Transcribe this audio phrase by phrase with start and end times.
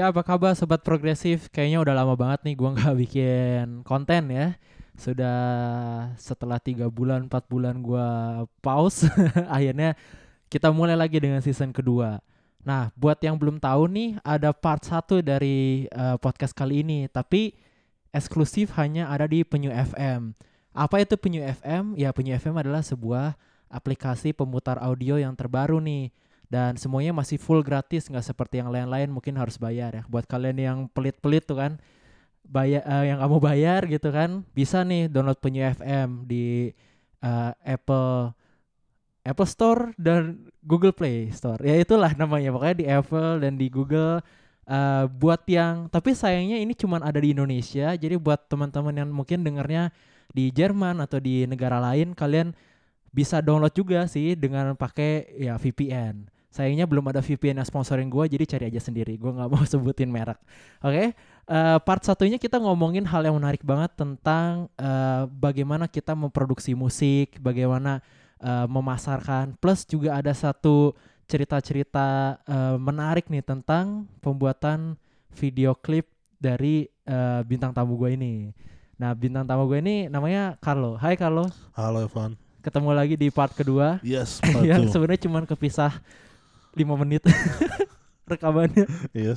[0.00, 1.52] Ya apa kabar sobat progresif?
[1.52, 4.56] Kayaknya udah lama banget nih gua nggak bikin konten ya.
[4.96, 5.36] Sudah
[6.16, 8.08] setelah tiga bulan, empat bulan gua
[8.64, 9.04] pause,
[9.60, 9.92] akhirnya
[10.48, 12.16] kita mulai lagi dengan season kedua.
[12.64, 17.52] Nah, buat yang belum tahu nih, ada part satu dari uh, podcast kali ini, tapi
[18.08, 20.32] eksklusif hanya ada di Penyu FM.
[20.72, 21.92] Apa itu Penyu FM?
[22.00, 23.36] Ya, Penyu FM adalah sebuah
[23.68, 26.08] aplikasi pemutar audio yang terbaru nih
[26.50, 30.02] dan semuanya masih full gratis nggak seperti yang lain-lain mungkin harus bayar ya.
[30.10, 31.78] Buat kalian yang pelit-pelit tuh kan
[32.42, 36.74] bayar uh, yang kamu bayar gitu kan bisa nih download penyu FM di
[37.22, 38.34] uh, Apple
[39.22, 41.62] Apple Store dan Google Play Store.
[41.62, 44.18] Ya itulah namanya pokoknya di Apple dan di Google
[44.66, 49.46] uh, buat yang tapi sayangnya ini cuma ada di Indonesia jadi buat teman-teman yang mungkin
[49.46, 49.94] dengarnya
[50.34, 52.54] di Jerman atau di negara lain kalian
[53.10, 58.24] bisa download juga sih dengan pakai ya VPN sayangnya belum ada VPN yang sponsorin gue
[58.26, 59.14] jadi cari aja sendiri.
[59.14, 60.36] Gue nggak mau sebutin merek.
[60.82, 60.90] Oke?
[60.90, 61.06] Okay?
[61.46, 66.74] uh, eh, part satunya kita ngomongin hal yang menarik banget tentang uh, bagaimana kita memproduksi
[66.74, 68.02] musik bagaimana
[68.42, 69.54] uh, memasarkan.
[69.62, 70.92] Plus juga ada satu
[71.30, 74.98] cerita-cerita uh, menarik nih tentang pembuatan
[75.30, 76.10] video klip
[76.42, 78.50] dari uh, bintang tamu gue ini.
[78.98, 80.98] Nah bintang tamu gue ini namanya Carlo.
[80.98, 81.46] Hai Carlo.
[81.78, 82.34] Halo Evan.
[82.60, 84.02] Ketemu lagi di part kedua.
[84.02, 86.02] Yes part yang sebenarnya cuma kepisah
[86.74, 87.24] lima menit
[88.30, 88.86] rekamannya.
[89.10, 89.34] Iya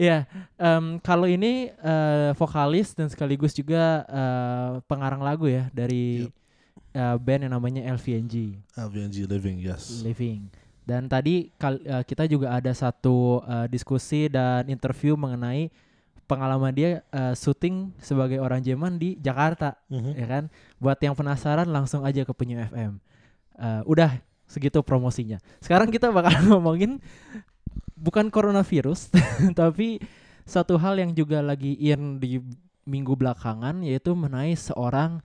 [0.00, 0.24] Ya,
[0.56, 6.32] um, kalau ini uh, vokalis dan sekaligus juga uh, pengarang lagu ya dari yep.
[6.96, 8.56] uh, band yang namanya LVNG.
[8.80, 10.00] LVNG Living, yes.
[10.00, 10.48] Living.
[10.88, 15.68] Dan tadi uh, kita juga ada satu uh, diskusi dan interview mengenai
[16.24, 20.12] pengalaman dia uh, syuting sebagai orang Jerman di Jakarta, mm -hmm.
[20.16, 20.44] ya kan?
[20.80, 22.96] Buat yang penasaran langsung aja ke Penyu FM.
[23.60, 24.16] Uh, udah
[24.50, 25.38] segitu promosinya.
[25.62, 26.98] Sekarang kita bakal ngomongin
[27.94, 29.14] bukan coronavirus,
[29.60, 30.02] tapi
[30.42, 32.42] satu hal yang juga lagi in di
[32.82, 35.22] minggu belakangan yaitu mengenai seorang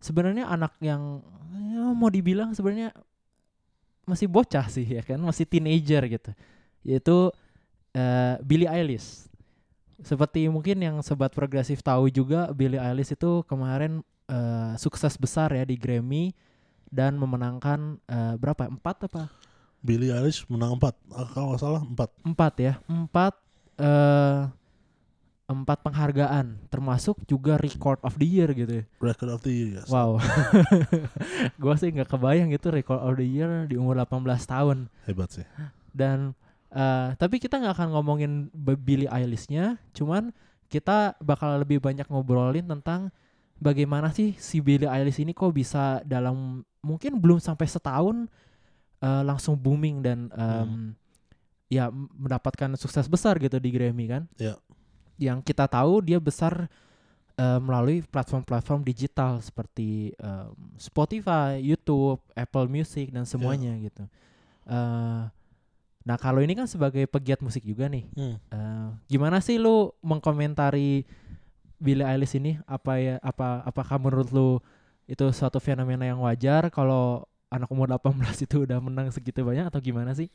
[0.00, 1.20] sebenarnya anak yang
[1.52, 2.96] ya mau dibilang sebenarnya
[4.08, 6.32] masih bocah sih ya kan, masih teenager gitu.
[6.80, 7.28] Yaitu
[7.92, 9.28] uh, Billie Eilish.
[10.00, 15.64] Seperti mungkin yang sobat progresif tahu juga Billie Eilish itu kemarin uh, sukses besar ya
[15.64, 16.32] di Grammy
[16.94, 19.26] dan memenangkan uh, berapa empat apa?
[19.82, 20.94] Billie Eilish menang empat.
[21.10, 22.10] Ah, kalau nggak salah empat.
[22.22, 22.72] Empat ya.
[22.86, 23.34] Empat
[23.82, 24.48] uh,
[25.50, 26.56] empat penghargaan.
[26.70, 28.84] Termasuk juga record of the year gitu ya.
[29.02, 29.90] record of the year yes.
[29.90, 30.16] wow.
[31.60, 34.88] Gue sih nggak kebayang gitu record of the year di umur 18 tahun.
[35.04, 35.46] Hebat sih.
[35.92, 36.32] Dan
[36.72, 39.76] uh, tapi kita nggak akan ngomongin Billie Eilishnya.
[39.92, 40.32] Cuman
[40.72, 43.12] kita bakal lebih banyak ngobrolin tentang
[43.58, 48.28] bagaimana sih si Billie Eilish ini kok bisa dalam mungkin belum sampai setahun
[49.00, 50.90] uh, langsung booming dan um, hmm.
[51.72, 54.24] ya mendapatkan sukses besar gitu di Grammy kan?
[54.36, 54.58] Ya.
[55.16, 56.68] Yang kita tahu dia besar
[57.38, 63.84] uh, melalui platform-platform digital seperti um, Spotify, YouTube, Apple Music dan semuanya yeah.
[63.86, 64.04] gitu.
[64.64, 65.24] Uh,
[66.04, 68.36] nah kalau ini kan sebagai pegiat musik juga nih, hmm.
[68.52, 71.08] uh, gimana sih lu mengkomentari
[71.84, 74.56] Billie Eilish ini apa ya apa apakah menurut lu
[75.04, 79.84] itu suatu fenomena yang wajar kalau anak umur 18 itu udah menang segitu banyak atau
[79.84, 80.32] gimana sih?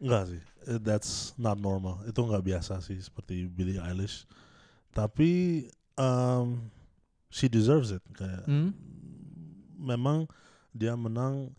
[0.00, 2.00] Enggak sih, eh, that's not normal.
[2.08, 4.24] Itu nggak biasa sih seperti Billie Eilish.
[4.90, 5.64] Tapi
[6.00, 6.72] um,
[7.28, 8.72] she deserves it kayak hmm?
[9.76, 10.24] memang
[10.72, 11.52] dia menang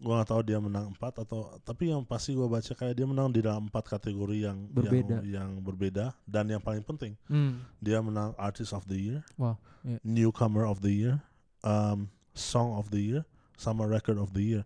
[0.00, 3.28] gua nggak tahu dia menang empat atau tapi yang pasti gua baca kayak dia menang
[3.28, 7.60] di dalam empat kategori yang berbeda yang, yang berbeda dan yang paling penting hmm.
[7.84, 10.00] dia menang artist of the year wow, yeah.
[10.00, 11.20] newcomer of the year
[11.64, 13.22] um, song of the year
[13.60, 14.62] sama record of the year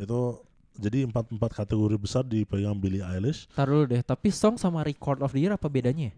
[0.00, 0.40] itu
[0.74, 3.46] jadi empat empat kategori besar dipegang Billie Eilish.
[3.54, 6.10] Taruh deh, tapi song sama record of the year apa bedanya?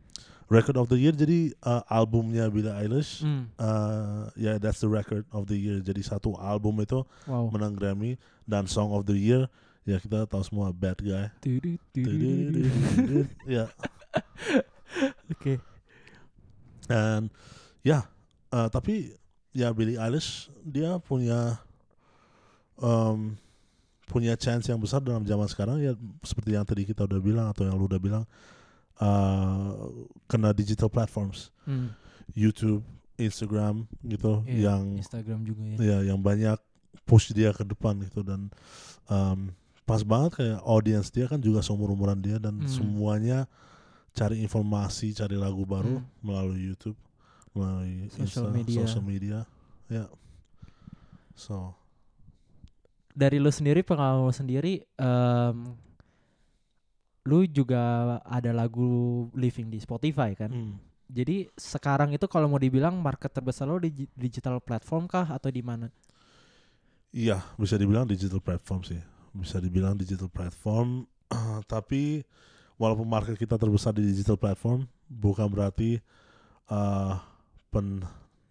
[0.46, 3.50] Record of the year jadi uh, albumnya Billie Eilish, mm.
[3.58, 5.82] uh, ya yeah, that's the record of the year.
[5.82, 7.50] Jadi satu album itu wow.
[7.50, 8.14] menang Grammy
[8.46, 9.50] dan Song of the Year
[9.86, 11.30] ya kita tahu semua Bad Guy.
[13.46, 13.66] Ya.
[15.34, 15.62] Oke.
[16.86, 17.30] Dan
[17.86, 18.06] ya,
[18.50, 19.14] uh, tapi
[19.54, 21.62] ya Billie Eilish dia punya
[22.82, 23.38] um,
[24.06, 27.66] punya chance yang besar dalam zaman sekarang ya seperti yang tadi kita udah bilang atau
[27.66, 28.24] yang lu udah bilang
[29.00, 29.90] uh,
[30.26, 31.92] kena digital platforms hmm.
[32.36, 32.84] YouTube
[33.16, 36.60] Instagram gitu yeah, yang Instagram juga ya ya yang banyak
[37.08, 38.52] push dia ke depan gitu dan
[39.08, 39.52] um,
[39.86, 42.68] pas banget kayak audience dia kan juga seumur umuran dia dan hmm.
[42.68, 43.46] semuanya
[44.16, 46.06] cari informasi cari lagu baru hmm.
[46.24, 46.98] melalui YouTube
[47.56, 49.38] melalui social Insta, media social media
[49.88, 50.08] ya yeah.
[51.38, 51.72] so
[53.16, 55.72] dari lu sendiri pengalaman lu sendiri um,
[57.26, 60.50] lu juga ada lagu living di Spotify kan.
[60.54, 60.78] Hmm.
[61.06, 65.50] Jadi sekarang itu kalau mau dibilang market terbesar lo di gi- digital platform kah atau
[65.50, 65.90] di mana?
[67.14, 68.98] Iya, bisa dibilang digital platform sih.
[69.34, 71.06] Bisa dibilang digital platform.
[71.72, 72.22] Tapi
[72.78, 75.98] walaupun market kita terbesar di digital platform, bukan berarti
[76.70, 77.12] eh,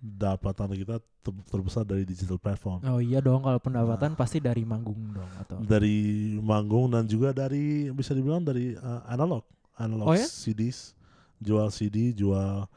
[0.05, 2.85] pendapatan kita ter- terbesar dari digital platform.
[2.85, 4.17] Oh iya dong kalau pendapatan Nah.
[4.17, 5.97] pasti dari manggung dong atau Dari
[6.39, 9.41] manggung dan juga dari bisa dibilang dari eh, analog,
[9.75, 10.21] analog Oh ya?
[10.23, 10.93] CDs,
[11.39, 12.69] jual CD, jual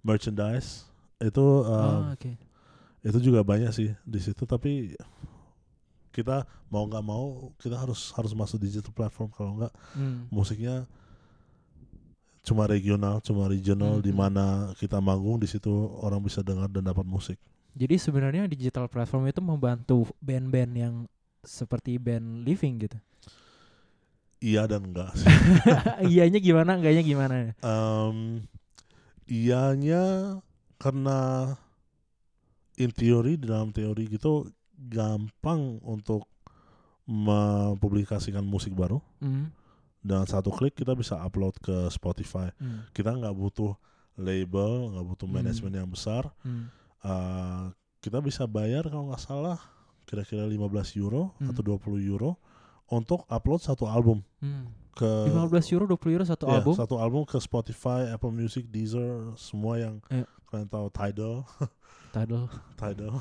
[0.00, 0.84] merchandise.
[1.16, 2.32] Itu eh, Ah, oke.
[3.00, 4.92] itu juga banyak sih di situ tapi
[6.08, 7.24] kita mau nggak mau
[7.58, 10.30] kita harus harus masuk digital platform kalau nggak Hmm.
[10.30, 10.86] musiknya
[12.44, 14.44] cuma regional cuma regional Hmm, di mana
[14.76, 17.40] kita manggung di situ orang bisa dengar dan dapat musik
[17.74, 20.94] Jadi sebenarnya digital platform itu membantu band-band yang
[21.42, 22.94] seperti band living gitu.
[24.38, 25.26] iya dan enggak sih
[26.12, 27.34] Iyanya gimana, enggaknya gimana?
[27.58, 28.44] Em,
[29.24, 30.36] iyanya
[30.76, 31.50] karena
[32.76, 36.28] in teori di dalam teori gitu gampang untuk
[37.04, 39.48] mempublikasikan musik baru Hmm.
[40.04, 42.84] Dengan satu klik kita bisa upload ke Spotify Hmm.
[42.92, 43.72] kita nggak butuh
[44.14, 45.34] label nggak butuh Hmm.
[45.34, 46.68] manajemen yang besar Hmm.
[47.00, 47.68] Uh,
[47.98, 49.56] kita bisa bayar kalau nggak salah
[50.04, 51.48] kira-kira 15 euro Hmm.
[51.48, 52.36] atau 20 euro
[52.86, 54.68] untuk upload satu album Hmm.
[54.92, 56.74] ke 15 euro, 20 euro satu ya, album.
[56.76, 60.28] satu album ke Spotify, Apple Music, Deezer, semua yang Iya.
[60.46, 61.34] kalian tahu Tidal,
[62.14, 62.44] Tidal.
[62.78, 63.12] Tidal.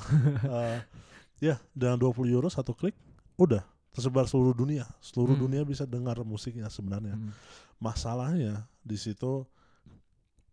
[0.45, 0.77] Uh,
[1.47, 2.93] ya, dengan 20 euro satu klik
[3.35, 4.89] udah tersebar seluruh dunia.
[4.99, 5.45] Seluruh Hmm.
[5.47, 7.13] dunia bisa dengar musiknya sebenarnya.
[7.13, 7.31] Hmm.
[7.77, 9.45] Masalahnya di situ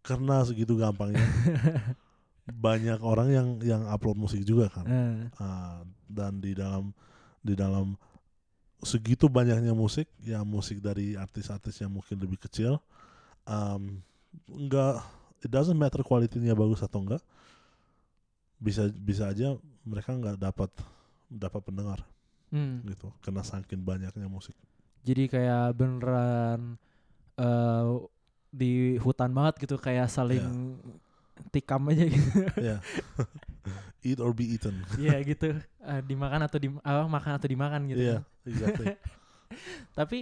[0.05, 1.21] karena segitu gampangnya
[2.51, 4.85] banyak orang yang yang upload musik juga kan.
[4.87, 5.19] Eh.
[5.41, 6.93] Ah, dan di dalam
[7.41, 7.97] di dalam
[8.81, 12.81] segitu banyaknya musik ya musik dari artis-artis yang mungkin lebih kecil
[13.45, 14.01] um,
[14.49, 15.05] enggak
[15.45, 17.21] it doesn't matter kualitinya bagus atau enggak
[18.57, 20.73] bisa bisa aja mereka nggak dapat
[21.29, 22.01] dapat pendengar
[22.51, 22.83] Hmm.
[22.85, 24.55] gitu karena saking banyaknya musik
[25.01, 26.77] Jadi kayak beneran
[27.35, 27.87] eh
[28.51, 30.77] di hutan banget gitu kayak saling
[31.49, 32.31] tikam aja gitu.
[32.61, 32.77] ya
[34.05, 35.57] eat or be eaten Iya gitu.
[35.57, 38.01] Eh, dimakan atau di apa, makan atau dimakan gitu.
[38.03, 38.45] Iya, kan.
[38.45, 38.87] exactly
[39.99, 40.19] Tapi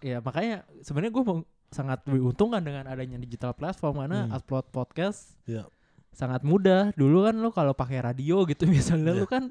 [0.00, 1.24] ya makanya sebenarnya gue
[1.70, 4.36] sangat diuntungkan dengan adanya digital platform karena Hmm.
[4.36, 5.66] upload podcast Iya.
[6.10, 6.90] sangat mudah.
[6.94, 9.20] Dulu kan lo kalau pakai radio gitu misalnya Iya.
[9.22, 9.44] lo kan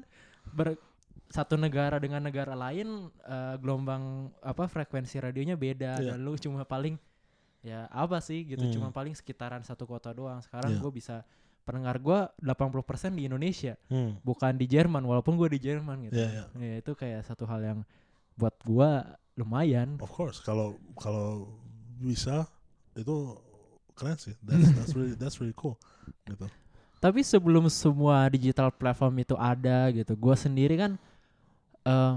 [0.50, 0.76] ber
[1.30, 6.12] satu negara dengan negara lain eh, gelombang apa frekuensi radionya beda Iya.
[6.12, 6.98] dan lu cuma paling
[7.62, 8.72] ya apa sih gitu Hmm.
[8.72, 10.40] cuma paling sekitaran satu kota doang.
[10.40, 10.80] Sekarang Iya.
[10.80, 11.22] gue bisa
[11.62, 16.18] pendengar gue 80% di Indonesia Hmm, bukan di Jerman walaupun gue di Jerman gitu.
[16.18, 17.78] Iya, Ya, itu kayak satu hal yang
[18.34, 18.90] buat gue
[19.36, 19.96] lumayan.
[20.00, 21.46] of course kalau kalau
[21.96, 22.48] bisa
[22.92, 23.38] itu
[23.92, 25.76] keren sih that's that's really that's really cool
[26.26, 26.48] gitu
[26.96, 31.00] Tapi sebelum semua digital platform itu ada gitu, gue sendiri kan
[31.82, 32.14] eh,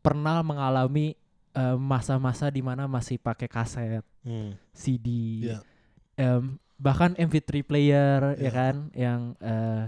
[0.00, 1.14] pernah mengalami
[1.52, 5.06] eh, masa-masa di mana masih pakai kaset, Hmm, CD,
[5.44, 5.58] Iya.
[6.16, 8.50] em, bahkan MP3 player ya Iya.
[8.50, 9.86] kan, yang eh,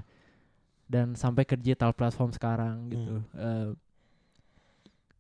[0.87, 3.15] dan sampai ke digital platform sekarang gitu.
[3.19, 3.35] Hmm.
[3.35, 3.69] Eh,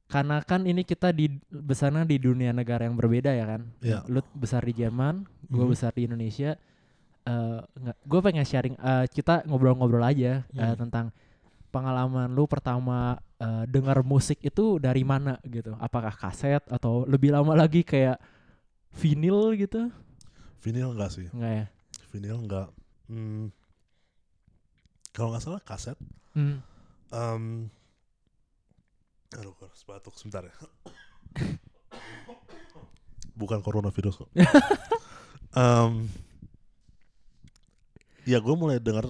[0.07, 3.63] karena kan ini kita di besarnya di dunia negara yang berbeda ya kan.
[3.83, 4.07] Iya.
[4.07, 5.73] Lu besar di Jerman, gue Mhm.
[5.73, 6.55] besar di Indonesia.
[7.27, 8.79] Eh nggak, gue pengen sharing.
[8.79, 10.79] eh, kita ngobrol-ngobrol aja Hmm.
[10.79, 11.07] tentang
[11.77, 12.99] pengalaman lu pertama
[13.37, 15.77] eh, dengar musik itu dari mana gitu.
[15.77, 18.17] Apakah kaset atau lebih lama lagi kayak
[18.97, 19.93] vinil gitu?
[20.65, 21.67] vinyl enggak sih Enggak ya?
[22.11, 22.69] vinyl enggak
[23.07, 23.55] Hmm,
[25.13, 25.95] kalau nggak salah kaset
[26.35, 26.59] Hmm.
[27.09, 27.71] Em,
[29.31, 30.51] aduh harus batuk sebentar ya
[33.39, 34.31] bukan coronavirus kok
[35.57, 36.11] Em,
[38.25, 39.07] ya gue mulai dengar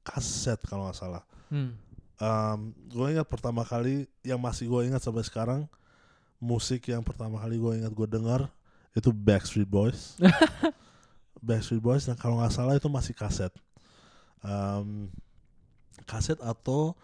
[0.00, 1.74] kaset kalau nggak salah Hmm.
[2.22, 5.66] Um, gue ingat pertama kali yang masih gue ingat sampai sekarang
[6.38, 8.46] musik yang pertama kali gue ingat gue dengar
[8.94, 10.14] itu Backstreet Boys.
[11.46, 13.50] Backstreet Boys dan kalau nggak salah itu masih kaset.
[14.38, 15.10] Um,
[16.06, 16.94] kaset atau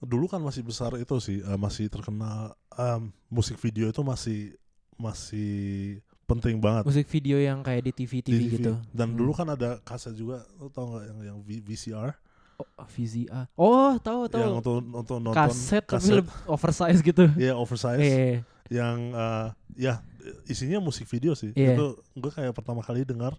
[0.00, 4.52] dulu kan masih besar itu sih uh, masih terkenal um, musik video itu masih
[5.00, 8.52] masih penting banget Musik video yang kayak di TV TV, di TV.
[8.56, 8.72] gitu.
[8.96, 9.18] Dan Hmm.
[9.20, 12.16] dulu kan ada kaset juga, lo tau nggak yang yang VCR
[12.54, 13.42] Oh, VCA.
[13.58, 14.42] Oh, tahu tahu.
[14.42, 16.16] yang untuk untuk nonton kaset, tapi kaset.
[16.22, 17.24] lebih oversize gitu.
[17.34, 18.36] Iya oversize Eh,
[18.70, 19.94] yang eh, ya
[20.46, 21.50] isinya musik video sih.
[21.52, 21.74] Iya.
[21.74, 23.34] Itu gue kayak pertama kali dengar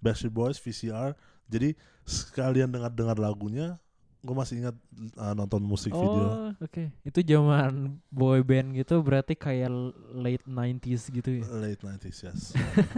[0.00, 1.12] Backstreet Boys VCR.
[1.46, 3.78] Jadi sekalian dengar-dengar lagunya,
[4.26, 4.76] gue masih ingat
[5.14, 6.26] uh, nonton musik oh, video
[6.58, 6.84] oke.
[7.06, 9.70] Itu zaman boy band gitu berarti kayak
[10.10, 11.44] late 90s gitu ya.
[11.46, 12.40] late 90s yes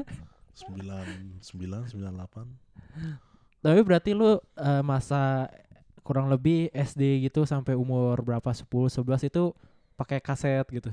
[0.65, 2.47] sembilan sembilan sembilan delapan
[3.59, 5.51] Tapi berarti lu eh, masa
[6.09, 9.53] kurang lebih SD gitu sampai umur berapa 10 11 itu
[9.93, 10.89] pakai kaset gitu.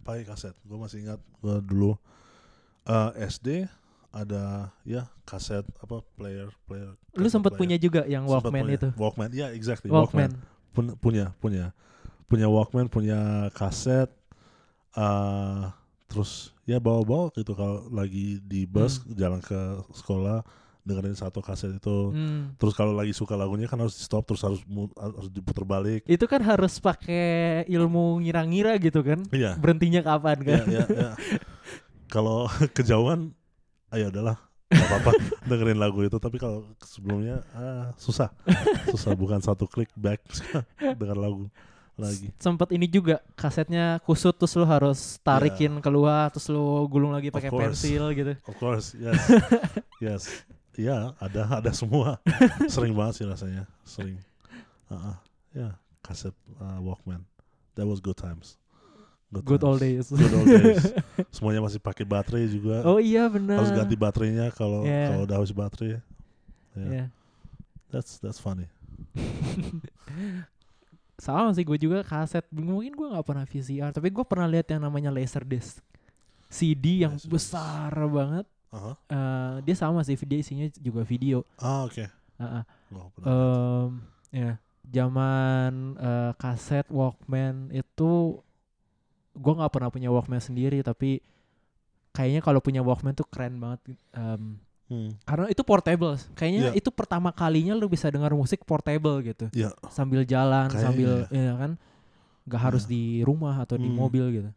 [0.00, 1.92] pakai kaset gue masih ingat gue dulu
[2.88, 3.68] uh, SD
[4.10, 8.78] ada ya kaset apa player player Lu sempat punya juga yang Walkman punya.
[8.78, 8.88] itu.
[8.96, 10.34] Walkman ya exactly Walkman.
[10.72, 11.74] Pun- punya punya
[12.30, 14.08] punya Walkman punya kaset
[14.94, 15.70] uh,
[16.10, 19.58] terus ya bawa-bawa gitu kalau lagi di bus jalan ke
[19.94, 20.42] sekolah
[20.80, 22.56] dengerin satu kaset itu Hmm.
[22.56, 24.60] terus kalau lagi suka lagunya kan harus di stop terus harus
[24.96, 29.20] harus diputar balik Itu kan harus pakai ilmu ngira-ngira gitu kan.
[29.30, 30.64] iya Berhentinya kapan kan?
[30.76, 31.10] ya, ya, ya.
[32.06, 33.30] kalau kejauhan
[33.90, 34.38] ayo udahlah
[34.70, 35.10] nggak apa-apa
[35.50, 38.30] dengerin lagu itu tapi kalau sebelumnya ah, susah
[38.86, 40.22] susah bukan satu klik back
[40.94, 41.50] dengar lagu
[41.98, 47.28] lagi Sempet ini juga kasetnya kusut terus lu harus tarikin keluar terus lu gulung lagi
[47.28, 48.32] pakai pensil gitu.
[48.46, 49.20] Of course, yes,
[50.00, 50.22] yes,
[50.80, 52.16] ya ada ada semua.
[52.72, 54.16] Sering banget sih rasanya, sering.
[54.88, 55.14] Uh
[55.50, 57.22] ya kaset uh, Walkman.
[57.76, 58.56] That was good times.
[59.30, 59.68] Good times.
[59.68, 60.06] old days.
[60.10, 60.82] Good old days.
[61.34, 62.82] Semuanya masih pakai baterai juga.
[62.82, 63.62] Oh iya benar.
[63.62, 65.14] Harus ganti baterainya kalau Yeah.
[65.14, 65.88] kalau udah habis baterai.
[65.94, 66.00] Ya,
[66.74, 67.04] Iya.
[67.90, 68.66] that's that's funny.
[71.20, 72.42] Sama sih gue juga kaset.
[72.48, 75.78] Mungkin gue nggak pernah VCR, tapi gue pernah lihat yang namanya Laserdisc.
[76.48, 77.28] CD yang Laserdisc.
[77.30, 78.46] besar banget.
[78.72, 81.42] Eh, dia sama sih, dia isinya juga video.
[81.56, 82.06] Ah oke.
[82.38, 82.62] Heeh.
[82.90, 83.26] Nggak pernah.
[83.26, 83.88] Em,
[84.30, 84.52] ya,
[84.86, 88.38] zaman eh, kaset Walkman itu
[89.30, 91.18] gue nggak pernah punya Walkman sendiri, tapi
[92.10, 93.80] kayaknya kalau punya Walkman tuh keren banget.
[94.14, 94.58] Em,
[94.90, 95.14] Hmm.
[95.22, 96.18] karena itu portable.
[96.34, 96.82] Kayaknya Iya.
[96.82, 99.46] itu pertama kalinya lu bisa dengar musik portable gitu.
[99.54, 99.70] Iya.
[99.86, 101.70] Sambil jalan, Kayaknya sambil ya kan
[102.42, 102.90] nggak harus Iya.
[102.90, 103.94] di rumah atau di Hmm.
[103.94, 104.50] mobil gitu.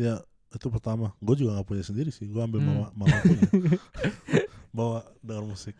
[0.00, 1.12] Ya itu pertama.
[1.18, 2.24] Gue juga nggak punya sendiri sih.
[2.24, 2.68] Gue ambil Hmm.
[2.68, 3.42] mama mama punya.
[4.76, 5.74] Bawa dengar musik.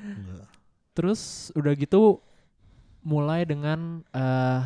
[0.00, 0.46] Enggak.
[0.92, 1.20] Terus
[1.54, 2.18] udah gitu
[3.00, 4.62] mulai dengan eh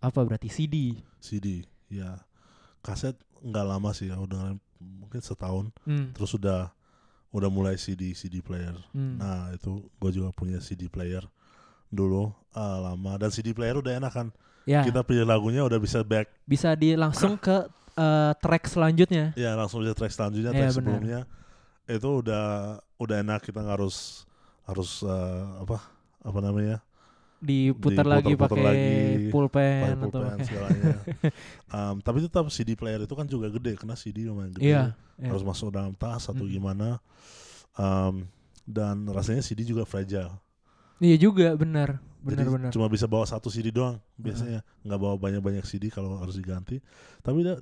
[0.00, 0.76] apa berarti CD.
[1.18, 2.20] CD ya
[2.80, 6.12] kaset nggak lama sih ya udah mungkin setahun Hmm.
[6.12, 6.68] terus udah
[7.32, 9.16] udah mulai CD CD player hmm.
[9.16, 11.24] nah itu gue juga punya CD player
[11.88, 14.28] dulu ah, lama dan CD player udah enak kan
[14.64, 19.32] ya, kita pilih lagunya udah bisa back bisa di langsung ke eh, track selanjutnya.
[19.34, 20.76] ya langsung bisa track selanjutnya Iya, track benar.
[20.76, 21.20] sebelumnya
[21.84, 22.44] itu udah
[22.96, 24.24] udah enak kita nggak harus
[24.64, 25.78] harus eh, apa
[26.20, 26.78] apa namanya
[27.44, 30.96] Diputar lagi pakai pulpen atau pulpen segalanya
[31.74, 34.82] Um, tapi tetap CD player itu kan juga gede karena CD lumayan gede Iya.
[35.20, 35.28] iya.
[35.28, 36.50] harus masuk dalam tas atau Mm.
[36.50, 36.88] gimana
[37.74, 38.24] um,
[38.64, 40.32] dan rasanya CD juga fragile
[40.96, 42.00] Iya juga benar.
[42.24, 42.70] Jadi Benar-benar.
[42.72, 46.80] cuma bisa bawa satu CD doang biasanya nggak bawa banyak banyak CD kalau harus diganti
[47.20, 47.60] tapi dah,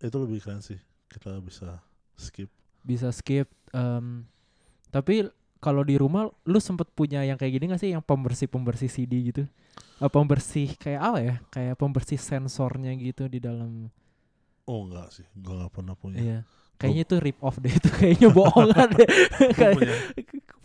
[0.00, 1.78] itu lebih keren sih kita bisa
[2.16, 2.48] skip
[2.82, 4.24] Bisa skip em,
[4.88, 5.28] tapi
[5.62, 9.46] kalau di rumah lu sempet punya yang kayak gini gak sih yang pembersih-pembersih CD gitu?
[10.02, 11.34] Eh, pembersih kayak apa ya?
[11.54, 13.86] Kayak pembersih sensornya gitu di dalam
[14.66, 16.38] oh enggak sih gua nggak pernah punya Iya.
[16.74, 19.06] Kayaknya itu rip off deh itu kayaknya bohongan deh.
[19.38, 19.94] Gua Kayak punya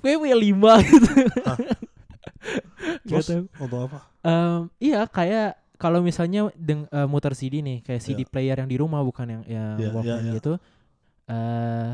[0.02, 1.12] kayak punya lima gitu.
[3.04, 3.44] Terus tahu.
[3.60, 8.28] untuk apa Em, iya kayak kalau misalnya deng, eh, muter CD nih kayak CD Iya.
[8.28, 10.34] player yang di rumah bukan yang yang Iya, Walkman iya, iya.
[10.36, 10.54] gitu.
[11.28, 11.94] eh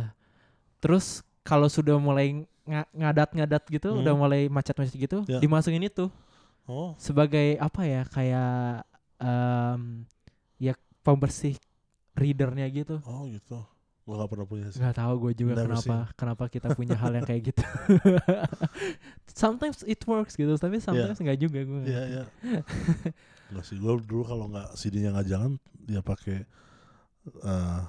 [0.77, 1.05] terus
[1.41, 2.31] kalau sudah mulai
[2.63, 3.99] nga- ngadat-ngadat gitu, Hmm.
[3.99, 5.39] udah mulai macet-macet gitu, Iya.
[5.39, 6.07] dimasukin itu
[6.63, 10.07] oh sebagai apa ya kayak em,
[10.57, 11.55] ya pembersih
[12.13, 12.99] readernya gitu.
[13.03, 13.59] oh gitu
[14.03, 17.15] gua nggak pernah punya sih Nggak tahu gue juga Never kenapa kenapa kita punya hal
[17.15, 17.63] yang kayak gitu.
[19.31, 21.83] sometimes it works gitu, tapi sometimes nggak juga gue.
[21.87, 22.23] Iya iya.
[23.47, 25.51] Enggak sih, gue dulu kalau nggak CD-nya nggak jalan,
[25.87, 26.43] dia pakai
[27.23, 27.81] eh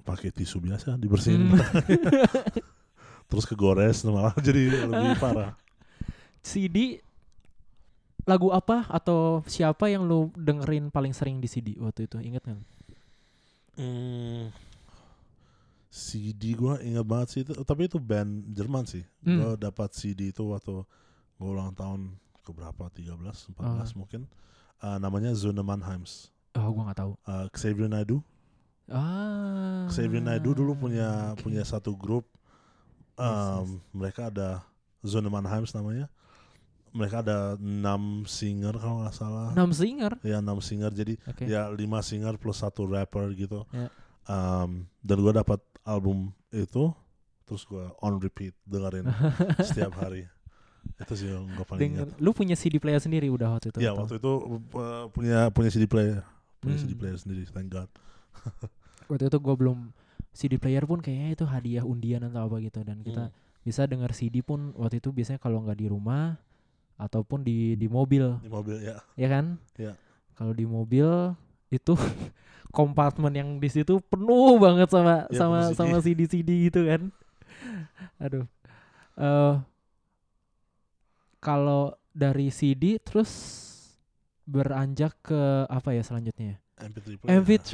[0.00, 1.52] pakai tisu biasa dibersihin.
[1.52, 1.60] Hmm.
[3.28, 5.52] Terus kegores malah jadi lebih parah.
[6.40, 6.96] CD
[8.24, 12.16] lagu apa atau siapa yang lu dengerin paling sering di CD waktu itu?
[12.20, 12.58] Ingat kan?
[13.78, 14.50] Hmm,
[15.98, 19.02] CD gue ingat banget sih itu, tapi itu band Jerman sih.
[19.26, 19.36] Hmm.
[19.36, 20.86] Gue dapat CD itu waktu
[21.34, 22.86] gue ulang tahun ke berapa?
[22.88, 23.86] 13, 14 Ah.
[23.92, 24.30] mungkin.
[24.78, 26.30] Eh, namanya Zone Mannheims.
[26.54, 27.12] Oh, gua nggak tahu.
[27.26, 28.22] Eh, Xavier Naidoo.
[28.88, 29.84] Ah.
[29.88, 31.42] Xavier Naidoo dulu punya oke.
[31.42, 32.24] punya satu grup
[33.18, 33.26] Yes,
[33.60, 34.62] um, mereka ada
[35.02, 36.06] Zone Mannheims namanya
[36.88, 40.16] mereka ada enam singer kalau nggak salah enam singer.
[40.22, 41.44] ya enam singer jadi Oke.
[41.44, 43.90] ya lima singer plus satu rapper gitu Ya.
[44.24, 46.18] um, dan gue dapat album
[46.50, 46.92] itu
[47.42, 49.08] terus gue on repeat dengerin
[49.64, 50.28] setiap hari
[51.00, 53.78] itu sih yang gue paling Dengan, ingat lu punya CD player sendiri udah waktu itu?
[53.80, 54.04] ya atau?
[54.04, 54.32] waktu itu
[54.74, 56.20] uh, punya punya CD player
[56.58, 56.82] punya Hmm.
[56.82, 57.88] CD player sendiri thank God
[59.08, 59.78] Waktu itu gue belum
[60.30, 63.36] CD player pun kayaknya itu hadiah undian atau apa gitu dan kita Hmm.
[63.60, 66.36] bisa dengar CD pun waktu itu biasanya kalau nggak di rumah
[66.96, 69.56] ataupun di di mobil di mobil ya ya kan?
[69.74, 69.92] Ya.
[70.34, 71.06] Kalau di mobil
[71.68, 71.94] itu
[72.70, 75.74] kompartemen yang di situ penuh banget sama Ya, sama CD.
[75.74, 77.02] sama CD-CD gitu kan.
[78.24, 78.44] Aduh.
[79.16, 79.54] eh
[81.38, 83.30] kalau dari CD terus
[84.42, 86.58] beranjak ke apa ya selanjutnya?
[86.78, 87.72] MP3 player MP3.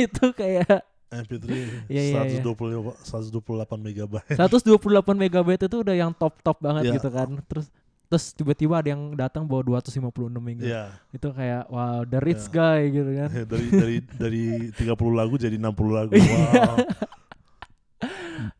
[0.00, 1.46] itu kayak MP3
[1.92, 2.42] Iya, iya, iya.
[2.42, 3.38] 120 128
[3.78, 4.82] megabyte 128
[5.14, 6.94] megabyte itu udah yang top-top banget Ya.
[6.96, 7.38] gitu kan.
[7.44, 7.70] Terus
[8.12, 10.04] terus tiba-tiba ada yang datang bawa 256
[10.36, 10.60] mega.
[10.62, 12.52] ya Itu kayak wow, the rich Ya.
[12.52, 13.28] guy gitu kan.
[13.42, 16.28] dari dari dari 30 lagu jadi 60 lagu Iya.
[16.28, 16.76] wow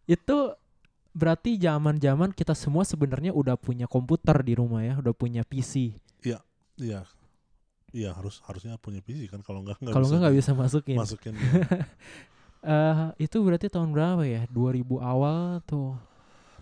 [0.09, 0.37] itu
[1.13, 5.93] berarti zaman-zaman kita semua sebenarnya udah punya komputer di rumah ya, udah punya PC.
[6.23, 7.05] iya
[7.93, 10.97] iya harus harusnya punya PC kan kalau enggak Kalau nggak nggak bisa masukin.
[10.97, 11.37] masukin
[12.63, 14.47] Eh, itu berarti tahun berapa ya?
[14.47, 15.99] 2000 awal tuh.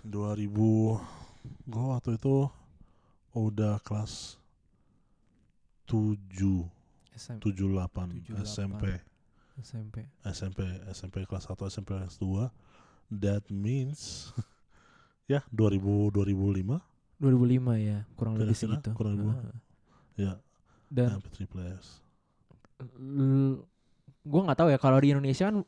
[0.00, 0.96] 2000
[1.68, 2.48] gua waktu itu
[3.34, 4.38] udah kelas
[5.86, 6.16] 7
[7.14, 8.46] SM, 78 78.
[8.46, 8.84] SMP
[9.60, 9.96] SMP.
[10.24, 10.60] SMP
[10.90, 12.48] SMP kelas 1 SMP kelas 2
[13.20, 14.30] that means
[15.32, 16.80] ya 2000 2005
[17.20, 18.96] 2005 ya, kurang lebih segitu.
[18.96, 19.36] kurang lebih.
[19.36, 19.60] Ah.
[20.16, 20.32] ya
[20.88, 22.00] Dan MP3 players
[24.24, 25.60] gua nggak tahu ya kalau di Indonesia kan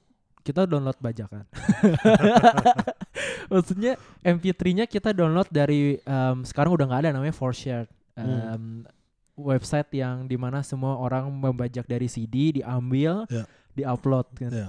[0.42, 1.46] kita download bajakan.
[3.52, 7.86] Maksudnya MP3-nya kita download dari em, sekarang udah nggak ada namanya ForShare.
[8.12, 8.84] Em, Hmm.
[9.32, 13.48] website yang di mana semua orang membajak dari CD diambil, Ya.
[13.72, 14.52] diupload kan.
[14.52, 14.68] ya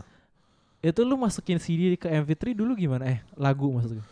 [0.80, 3.04] Itu lu masukin CD ke MP3 dulu gimana?
[3.08, 4.04] Eh, lagu maksudnya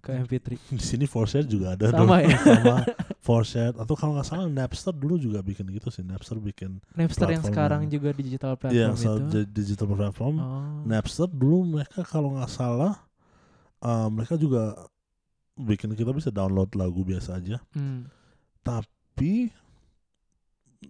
[0.00, 0.48] ke MP3.
[0.76, 2.24] di sini Forshare juga ada Sama dong.
[2.24, 2.38] ya?
[2.56, 2.76] sama
[3.16, 7.44] Forshare atau kalau nggak salah Napster dulu juga bikin gitu sih Napster bikin Napster yang
[7.44, 9.24] sekarang yang- juga digital platform so, itu.
[9.30, 10.82] di- digital platform Oh.
[10.82, 12.96] Napster dulu mereka kalau nggak salah
[13.78, 14.74] uh, mereka juga
[15.54, 18.08] bikin kita bisa download lagu biasa aja Hmm.
[18.60, 19.52] tapi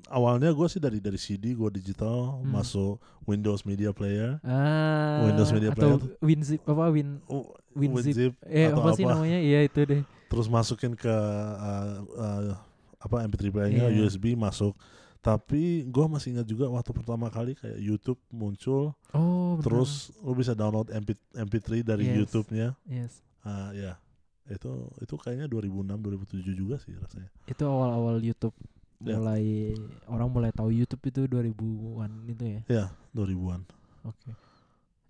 [0.07, 2.51] awalnya gue sih dari dari CD gue digital Hmm.
[2.53, 2.95] masuk
[3.27, 8.07] Windows Media Player Ah, Windows Media atau Player WinZip apa Win oh, WinZip.
[8.07, 9.39] WinZip eh atau apa sih namanya?
[9.39, 10.03] Iya itu deh.
[10.27, 12.55] terus masukin ke uh, uh,
[12.99, 14.05] apa MP3 playernya Iya.
[14.05, 14.79] USB masuk
[15.19, 19.65] tapi gue masih ingat juga waktu pertama kali kayak YouTube muncul Oh, benar.
[19.67, 22.17] terus lu bisa download MP, MP3 dari Yes.
[22.17, 23.21] YouTube-nya yes.
[23.41, 23.99] Ah ya
[24.47, 28.55] itu itu kayaknya 2006 2007 juga sih rasanya Itu awal-awal YouTube
[29.01, 29.17] Ya.
[29.17, 29.73] mulai
[30.07, 32.61] orang mulai tahu YouTube itu 2000-an itu ya.
[32.69, 33.65] ya 2000-an
[34.05, 34.31] Oke.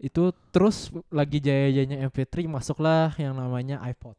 [0.00, 4.16] Itu terus lagi jaya-jayanya MP3 masuklah yang namanya iPod.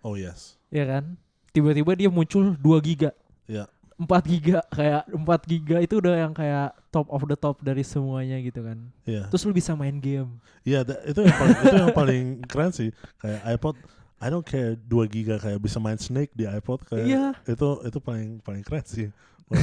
[0.00, 1.18] oh yes Ya kan?
[1.50, 3.10] Tiba-tiba dia muncul 2 giga.
[3.44, 3.66] Ya.
[3.96, 8.36] 4 giga kayak 4 giga itu udah yang kayak top of the top dari semuanya
[8.38, 8.76] gitu kan.
[9.02, 10.36] ya Terus lu bisa main game.
[10.62, 12.90] Iya, da- itu yang paling itu yang paling keren sih.
[13.16, 13.74] Kayak iPod,
[14.20, 17.26] I don't care 2 giga kayak bisa main Snake di iPod kayak Iya.
[17.48, 19.08] itu itu paling paling keren sih.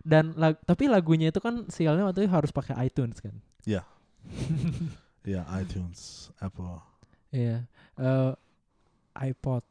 [0.00, 3.34] Dan lag- tapi lagunya itu kan sialnya waktu itu harus pakai iTunes kan.
[3.62, 3.84] Iya,
[5.60, 6.80] iTunes, Apple.
[7.30, 7.64] Iya.
[7.94, 8.32] Eh,
[9.30, 9.62] iPod.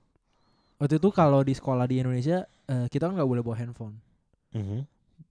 [0.80, 3.96] Waktu itu kalau di sekolah di Indonesia eh, kita kan nggak boleh bawa handphone.
[4.56, 4.86] Mhm.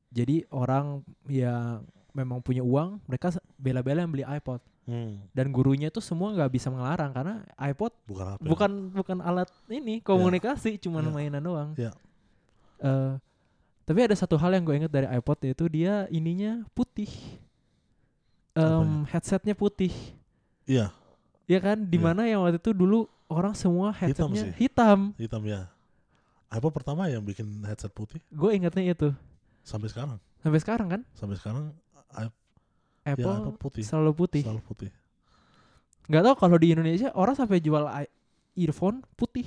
[0.08, 4.60] Jadi orang yang memang punya uang mereka bela-bela yang beli iPod.
[4.88, 8.40] Hmm, Dan gurunya itu semua nggak bisa melarang karena iPod bukan apa?
[8.40, 11.12] bukan bukan alat ini komunikasi cuman Ya.
[11.12, 11.76] mainan doang.
[11.76, 11.92] Ya.
[12.80, 13.12] Eh,
[13.84, 17.08] tapi ada satu hal yang gue inget dari iPod yaitu dia ininya putih.
[18.52, 19.92] Em, headsetnya putih.
[20.64, 20.92] Iya,
[21.44, 21.88] Ya kan, Iya.
[21.88, 24.52] di mana yang waktu itu dulu orang semua Hitam headsetnya sih.
[24.58, 24.98] hitam.
[25.14, 25.68] hitam ya.
[26.48, 29.12] iPod pertama yang bikin headset putih Gue ingetnya itu
[29.62, 30.16] sampai sekarang.
[30.38, 31.76] sampai sekarang kan Sampai sekarang
[32.14, 32.32] i-
[33.06, 33.82] Apple ya iPod putih.
[33.82, 34.42] selalu putih.
[34.42, 34.90] Selalu putih.
[36.06, 37.84] Nggak tahu kalau di Indonesia orang sampai jual
[38.54, 39.44] earphone putih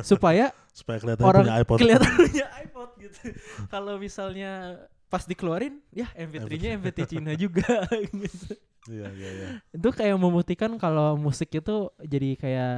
[0.00, 1.76] supaya Supaya kelihatan orang punya iPod.
[1.76, 3.18] kelihatan punya iPod gitu.
[3.74, 4.78] kalau misalnya
[5.12, 7.84] pas dikeluarin, ya MP3-nya MP3 Cina juga.
[8.16, 8.56] gitu.
[8.88, 9.48] Iya, iya, iya.
[9.70, 12.72] Itu kayak membuktikan kalau musik itu jadi kayak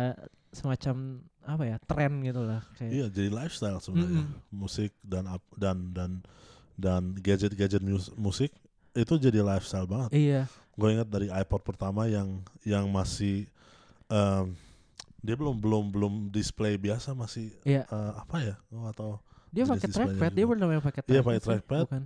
[0.50, 2.60] semacam apa ya tren gitu lah.
[2.74, 4.26] Kayak, Iya, jadi lifestyle sebenarnya.
[4.26, 4.50] Mm-mm.
[4.50, 6.10] Musik dan dan dan
[6.74, 8.50] dan gadget-gadget mus- musik
[8.92, 10.10] itu jadi lifestyle banget.
[10.12, 10.42] Iya,
[10.74, 13.46] Gue ingat dari iPod pertama yang yang masih
[14.06, 14.58] em,
[15.20, 17.86] dia belum belum belum display biasa masih Iya.
[17.86, 18.54] eh, apa ya?
[18.66, 19.14] Gue tahu.
[19.54, 21.24] dia pakai trackpad, dia benar pakai Iya, trackpad.
[21.24, 21.84] pakai trackpad.
[21.86, 22.02] bukan?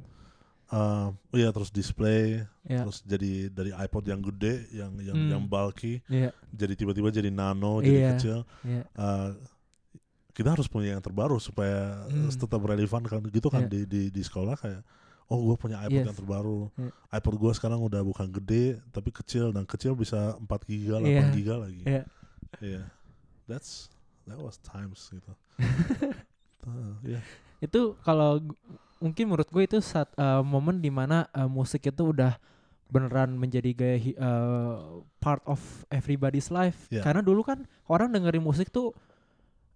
[0.70, 2.84] Uh, iya terus display Ya.
[2.84, 5.30] terus jadi dari iPod yang gede yang yang Hmm.
[5.30, 8.08] yang bulky Iya, jadi tiba-tiba jadi nano jadi Iya.
[8.14, 8.82] kecil iya.
[8.92, 9.32] Uh,
[10.30, 12.28] kita harus punya yang terbaru supaya Hmm.
[12.28, 13.72] tetap relevan kan gitu kan Iya.
[13.72, 14.84] di, di di sekolah kayak
[15.28, 16.08] oh gue punya iPod Yes.
[16.08, 16.90] yang terbaru Iya.
[17.16, 21.22] iPod gue sekarang udah bukan gede tapi kecil dan kecil bisa 4 giga 8 Iya.
[21.32, 22.02] giga lagi Iya.
[22.60, 22.82] Iya.
[23.48, 23.88] that's
[24.24, 25.32] that was times gitu
[26.60, 27.20] Uh, iya
[27.58, 28.44] itu kalau
[28.98, 32.36] mungkin menurut gue itu saat eh, momen di mana eh, musik itu udah
[32.88, 34.74] beneran menjadi gaya eh,
[35.18, 37.04] part of everybody's life Yeah.
[37.04, 38.96] karena dulu kan orang dengerin musik tuh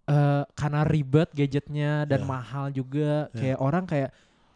[0.08, 2.30] eh, karena ribet gadgetnya dan Yeah.
[2.30, 3.56] mahal juga Yeah.
[3.56, 4.10] kayak orang kayak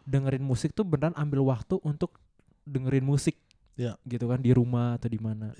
[0.07, 2.17] dengerin musik tuh beneran ambil waktu untuk
[2.65, 3.37] dengerin musik
[3.77, 3.95] Yeah.
[4.03, 5.53] gitu kan di rumah atau di mana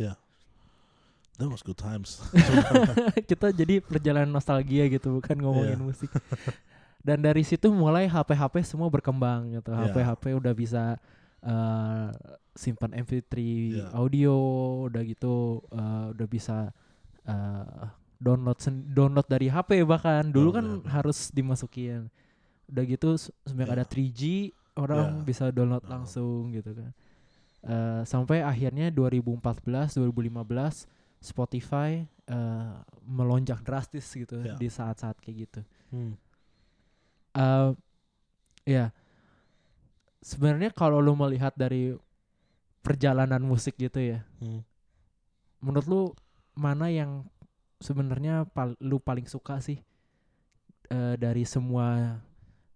[1.37, 2.17] that was good times
[3.29, 5.85] kita jadi perjalanan nostalgia gitu bukan ngomongin Iya.
[5.85, 6.09] musik
[7.07, 9.87] dan dari situ mulai HP-HP semua berkembang gitu Iya.
[9.87, 10.83] HP-HP udah bisa
[11.39, 12.07] eh,
[12.53, 13.85] simpan MP3 Iya.
[13.93, 14.35] audio
[14.83, 15.35] udah gitu
[15.69, 16.57] eh, udah bisa
[17.23, 17.85] eh,
[18.17, 20.89] download sen- download dari HP bahkan dulu kan HP.
[20.89, 22.11] harus dimasukin
[22.67, 23.77] udah gitu se- semenjak Iya.
[23.77, 24.21] ada 3G
[24.75, 25.23] orang Iya.
[25.23, 25.93] bisa download Download.
[25.95, 26.91] langsung gitu kan
[27.59, 30.87] Eh, sampai akhirnya 2014 2015
[31.19, 34.55] Spotify eh, melonjak drastis gitu Iya.
[34.55, 36.13] di saat-saat kayak gitu Hmm.
[37.37, 37.69] Eh
[38.67, 38.91] ya
[40.21, 41.93] sebenarnya kalau lu melihat dari
[42.85, 44.59] perjalanan musik gitu ya Hmm.
[45.65, 46.01] menurut lu
[46.57, 47.11] mana yang
[47.87, 49.79] sebenarnya pal- lu paling suka sih
[50.91, 52.17] eh, dari semua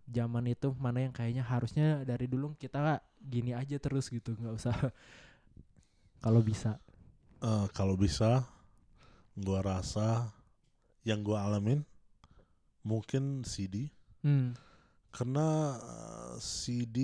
[0.10, 0.74] zaman itu?
[0.80, 4.76] Mana yang kayaknya harusnya dari dulu kita gini aja terus gitu nggak usah
[6.24, 6.80] kalau bisa?
[7.42, 8.46] Eh, kalau bisa
[9.46, 10.32] gua rasa
[11.10, 11.82] yang gua alamin
[12.86, 13.90] mungkin CD
[14.22, 14.54] hmm.
[15.12, 16.98] karena eh, CD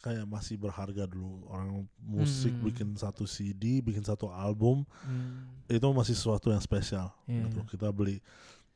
[0.00, 2.64] kayak masih berharga dulu orang musik Hmm.
[2.64, 5.68] bikin satu CD bikin satu album hmm.
[5.68, 7.60] itu masih sesuatu yang spesial Iya, gitu.
[7.68, 8.18] kita beli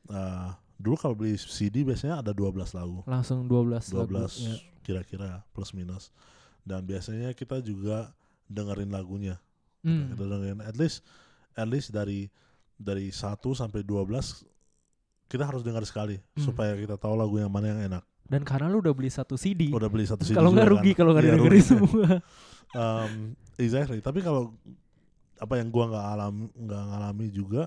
[0.07, 4.55] eh, dulu kalau beli CD biasanya ada 12 lagu langsung 12 12 lagu ya.
[4.83, 6.13] kira-kira plus minus
[6.61, 8.13] dan biasanya kita juga
[8.45, 9.41] dengerin lagunya
[9.81, 10.09] Hmm.
[10.13, 11.05] kita dengerin at least
[11.53, 12.25] at least dari
[12.75, 13.21] dari 1
[13.53, 14.43] sampai 12
[15.25, 16.43] kita harus dengar sekali Hmm.
[16.43, 19.69] supaya kita tahu lagu yang mana yang enak dan karena lu udah beli satu CD
[19.69, 20.97] udah beli satu CD kalau nggak juga rugi kan.
[20.97, 21.61] kalau nggak Iya, dengerin rugi.
[21.63, 22.07] semua
[22.75, 23.13] um,
[23.55, 24.53] exactly tapi kalau
[25.35, 27.63] apa yang gua nggak alami nggak ngalami juga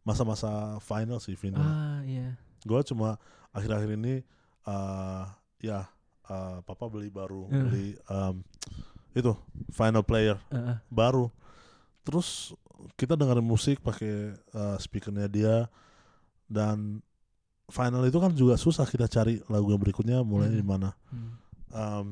[0.00, 3.20] masa-masa final sih final ah iya gua cuma
[3.50, 4.24] akhir-akhir ini
[4.64, 5.84] uh, ya
[6.26, 7.60] uh, papa beli baru Eh.
[7.60, 8.40] beli um,
[9.10, 9.34] itu
[9.68, 10.78] final player Heeh.
[10.86, 11.28] baru
[12.00, 12.54] terus
[12.96, 15.68] kita dengerin musik pakai uh, speakernya dia
[16.50, 16.98] dan
[17.66, 20.58] final itu kan juga susah kita cari lagu yang berikutnya mulai Hmm.
[20.58, 21.32] di mana Hmm.
[21.70, 22.06] Um,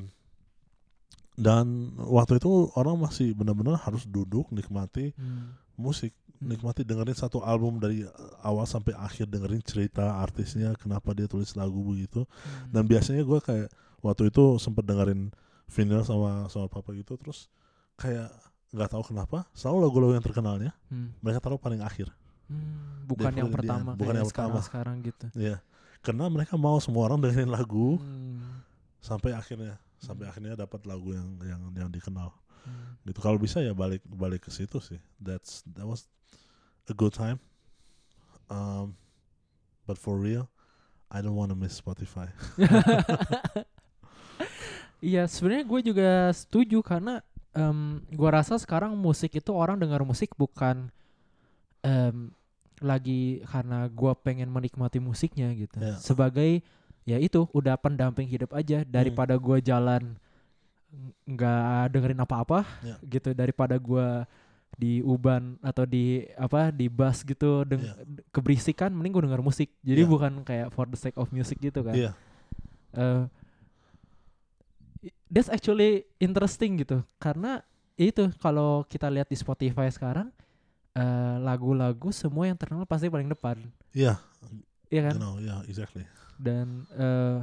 [1.35, 1.65] dan
[1.99, 5.55] waktu itu orang masih benar-benar harus duduk nikmati Hmm.
[5.75, 6.55] musik Hmm.
[6.55, 8.07] nikmati dengerin satu album dari
[8.39, 12.71] awal sampai akhir dengerin cerita artisnya kenapa dia tulis lagu begitu Hmm.
[12.71, 13.67] dan biasanya gue kayak
[13.99, 15.31] waktu itu sempet dengerin
[15.67, 17.51] vinyl sama sama papa gitu terus
[17.95, 18.31] kayak
[18.71, 21.11] nggak tahu kenapa selalu lagu-lagu yang terkenalnya Hmm.
[21.19, 22.07] mereka taruh paling akhir
[22.49, 24.57] Hmm, bukan yang pertama bukan yang pertama.
[24.57, 25.25] sekarang sekarang gitu.
[25.37, 25.61] ya
[26.01, 28.65] karena mereka mau semua orang dengerin lagu Hmm,
[28.99, 30.31] sampai akhirnya sampai Hmm.
[30.33, 32.33] akhirnya dapat lagu yang yang yang dikenal
[32.65, 33.05] hmm.
[33.05, 36.09] gitu kalau bisa ya balik balik ke situ sih that's that was
[36.89, 37.37] a good time
[38.49, 38.97] um
[39.85, 40.49] but for real
[41.09, 42.29] I don't wanna miss Spotify
[44.99, 47.23] Iya, sebenarnya gue juga setuju karena
[47.55, 50.91] em gue rasa sekarang musik itu orang dengar musik bukan
[51.81, 52.35] em
[52.79, 55.77] lagi karena gue pengen menikmati musiknya gitu.
[55.77, 55.95] Ya.
[55.95, 56.63] Sebagai
[57.03, 60.13] ya itu udah pendamping hidup aja daripada gue jalan
[60.89, 62.95] ng- nggak dengerin apa-apa Ya.
[63.03, 64.07] gitu daripada gue
[64.73, 67.93] di uban atau di apa di bus gitu deng Ya.
[68.29, 70.07] keberisikan mending gue denger musik jadi Ya.
[70.07, 72.11] bukan kayak for the sake of music gitu kan iya
[72.93, 73.25] uh,
[75.01, 77.61] i- that's actually interesting gitu karena
[77.95, 80.31] itu kalau kita lihat di Spotify sekarang
[80.99, 83.55] eh, lagu-lagu semua yang terkenal pasti paling depan.
[83.91, 84.19] Iya.
[84.87, 85.15] Iya you kan?
[85.15, 86.03] Know yeah exactly.
[86.35, 87.39] Dan eh,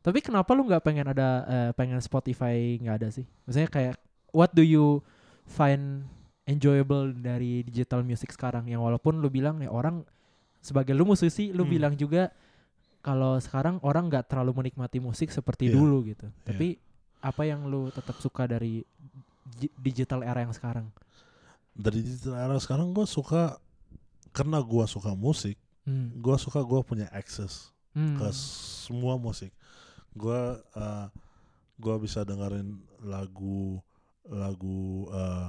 [0.00, 3.26] tapi kenapa lu nggak pengen ada eh, pengen Spotify nggak ada sih?
[3.44, 3.94] Maksudnya kayak
[4.30, 5.02] what do you
[5.44, 6.06] find
[6.44, 8.66] enjoyable dari digital music sekarang?
[8.66, 10.06] Yang walaupun lu bilang ya orang
[10.58, 11.70] sebagai lu musisi lu Hmm.
[11.70, 12.30] bilang juga
[12.98, 15.74] kalau sekarang orang nggak terlalu menikmati musik seperti Iya.
[15.74, 16.26] dulu gitu.
[16.26, 16.42] Iya.
[16.42, 16.68] tapi
[17.16, 18.82] apa yang lu tetap suka dari
[19.58, 20.86] di- digital era yang sekarang
[21.76, 23.60] dari era sekarang gue suka
[24.32, 26.18] karena gue suka musik hmm.
[26.18, 28.20] gue suka gue punya access Hmm.
[28.20, 29.56] ke semua musik
[30.12, 30.40] gue
[30.76, 31.06] uh,
[31.76, 33.80] gua bisa dengerin lagu
[34.28, 35.48] lagu eh,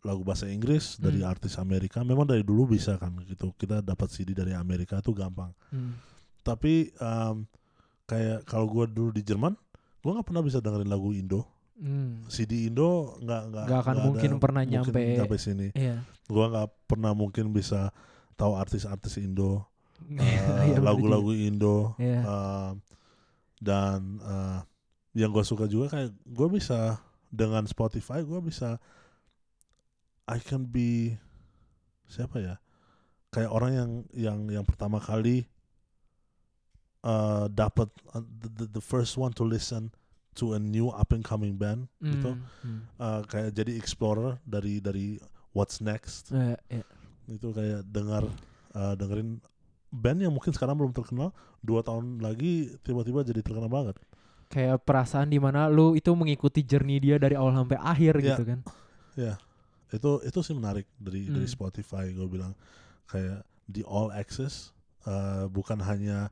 [0.00, 1.34] lagu bahasa Inggris dari Hmm.
[1.34, 5.50] artis Amerika memang dari dulu bisa kan gitu kita dapat CD dari Amerika itu gampang
[5.74, 5.98] Hmm.
[6.42, 7.42] tapi em,
[8.06, 9.58] kayak kalau gua dulu di Jerman
[9.98, 11.42] gua nggak pernah bisa dengerin lagu Indo
[11.80, 12.28] Hmm.
[12.28, 16.04] CD Indo nggak nggak Nggak akan nggak mungkin pernah nyampe- nyampe sini Iya.
[16.26, 17.88] gua nggak pernah mungkin bisa
[18.34, 19.64] tahu artis-artis Indo
[20.06, 20.80] Iya, eh, berarti.
[20.80, 22.20] lagu-lagu Indo Iya.
[22.20, 22.70] eh,
[23.58, 24.60] dan eh,
[25.16, 28.76] yang gue suka juga kayak gue bisa dengan Spotify gue bisa
[30.24, 31.16] I can be
[32.06, 32.54] siapa ya
[33.28, 35.48] kayak orang yang yang yang pertama kali
[37.02, 39.90] uh, dapat uh, the- the first one to listen
[40.32, 42.46] to a new up and coming band gitu Hmm.
[42.62, 42.80] Hmm.
[42.96, 45.18] Uh, kayak jadi explorer dari dari
[45.50, 46.84] what's next Eh, iya.
[47.26, 48.26] itu kayak dengar
[48.72, 49.42] uh, dengerin
[49.90, 53.98] band yang mungkin sekarang belum terkenal dua tahun lagi tiba-tiba jadi terkenal banget
[54.46, 58.26] Kayak perasaan di mana lu itu mengikuti journey dia dari awal sampai akhir Iya.
[58.34, 58.60] gitu kan.
[59.90, 61.54] itu itu sih menarik dari dari Hmm.
[61.58, 62.54] Spotify gue bilang
[63.06, 64.70] kayak di all access
[65.02, 66.30] uh, bukan hanya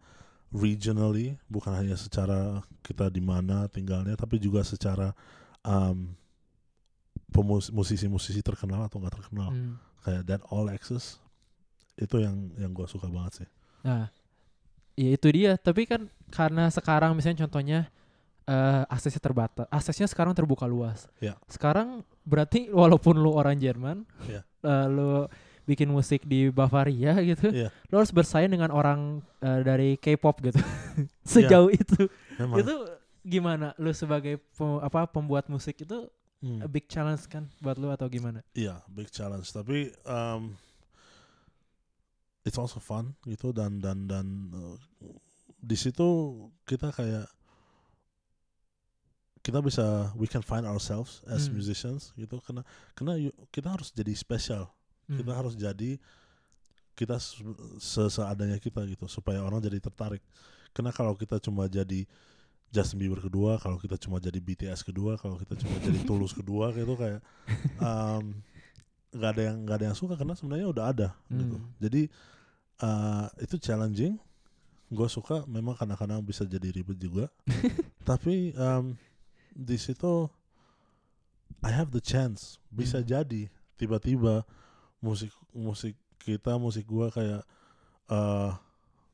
[0.50, 5.12] regionally bukan hanya secara kita di mana tinggalnya tapi juga secara
[5.60, 6.08] um,
[7.70, 9.76] musisi-musisi terkenal atau nggak terkenal Hmm.
[10.00, 11.20] kayak that all access
[11.94, 14.10] itu yang yang gue suka banget sih Nah,
[14.98, 15.54] ya itu dia.
[15.54, 17.86] Tapi kan karena sekarang misalnya contohnya
[18.42, 21.06] eh aksesnya terbatas, aksesnya sekarang terbuka luas.
[21.22, 21.38] Ya.
[21.46, 24.42] Sekarang berarti walaupun lu orang Jerman, Ya.
[24.42, 25.30] eh, lu
[25.68, 27.68] bikin musik di Bavaria gitu, Iya.
[27.86, 30.56] lu harus bersaing dengan orang eh, dari K-pop gitu.
[31.28, 32.74] Sejauh itu, memang itu
[33.20, 33.76] gimana?
[33.76, 36.62] Lu sebagai pe- apa pembuat musik itu Hmm.
[36.62, 38.46] a big challenge kan buat lu atau gimana?
[38.54, 39.50] Iya, big challenge.
[39.50, 40.54] Tapi um,
[42.46, 44.78] it's also fun gitu dan dan dan uh,
[45.58, 46.06] di situ
[46.62, 47.26] kita kayak
[49.40, 51.56] kita bisa we can find ourselves as Hmm.
[51.56, 54.70] musicians gitu karena karena you- kita harus jadi spesial.
[55.08, 55.38] Kita Hmm.
[55.40, 55.96] harus jadi
[56.92, 57.40] kita se-
[57.78, 60.20] se- seadanya kita gitu supaya orang jadi tertarik.
[60.70, 62.04] Karena kalau kita cuma jadi
[62.68, 66.68] Justin Bieber kedua, kalau kita cuma jadi BTS kedua, kalau kita cuma jadi Tulus kedua
[66.76, 67.24] gitu kayak
[67.80, 68.36] um,
[69.08, 71.56] nggak ada yang nggak ada yang suka karena sebenarnya udah ada gitu.
[71.56, 71.72] Hmm.
[71.80, 72.02] Jadi
[72.84, 74.20] uh, itu challenging.
[74.88, 77.32] Gue suka memang kadang-kadang bisa jadi ribet juga.
[78.08, 78.92] Tapi um,
[79.52, 80.28] di situ
[81.60, 83.08] I have the chance bisa Hmm.
[83.08, 83.42] jadi
[83.76, 84.44] tiba-tiba
[84.98, 87.42] musik musik kita musik gua kayak
[88.08, 88.52] uh,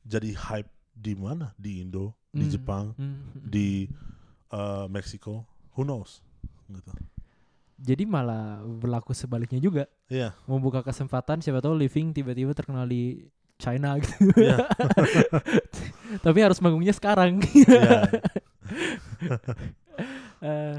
[0.01, 2.51] jadi hype di mana di Indo di Hmm.
[2.51, 3.31] Jepang Hmm.
[3.41, 3.87] di
[4.49, 6.19] uh, Meksiko who knows
[6.67, 6.91] gitu
[7.75, 9.83] Jadi malah berlaku sebaliknya juga.
[10.07, 14.31] iya membuka kesempatan siapa tahu living tiba-tiba terkenal di China gitu.
[14.35, 14.67] Iya.
[16.25, 17.39] Tapi harus manggungnya sekarang.
[17.51, 18.03] iya
[20.41, 20.77] Eh,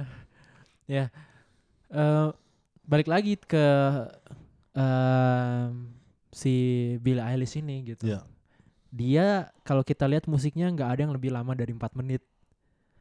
[0.87, 1.05] ya.
[1.89, 2.29] Eh,
[2.85, 3.65] balik lagi ke
[4.77, 5.89] em,
[6.31, 6.53] si
[7.01, 8.05] Billie Eilish ini gitu.
[8.05, 8.21] iya
[8.93, 9.27] Dia
[9.61, 12.21] kalau kita lihat musiknya nggak ada yang lebih lama dari 4 menit.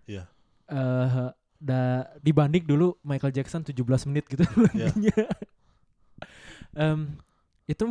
[0.08, 0.28] Iya.
[0.66, 1.80] Eh da,
[2.20, 4.44] dibanding dulu Michael Jackson 17 menit gitu
[4.76, 4.92] Iya.
[4.92, 5.24] lagunya.
[6.76, 7.16] Em,
[7.66, 7.84] itu